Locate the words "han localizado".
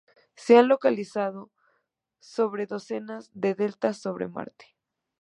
0.57-1.51